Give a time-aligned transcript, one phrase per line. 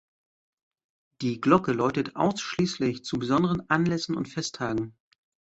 [1.21, 4.95] Die Glocke läutet ausschließlich zu besonderen Anlässen und Festtagen.